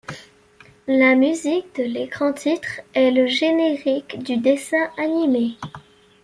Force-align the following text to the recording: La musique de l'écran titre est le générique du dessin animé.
La 0.87 1.13
musique 1.13 1.75
de 1.75 1.83
l'écran 1.83 2.33
titre 2.33 2.81
est 2.95 3.11
le 3.11 3.27
générique 3.27 4.23
du 4.23 4.37
dessin 4.37 4.89
animé. 4.97 5.57